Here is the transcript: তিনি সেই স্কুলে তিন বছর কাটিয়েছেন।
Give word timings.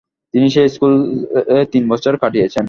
তিনি 0.33 0.47
সেই 0.49 0.67
স্কুলে 0.69 0.97
তিন 1.73 1.83
বছর 1.89 2.13
কাটিয়েছেন। 2.17 2.59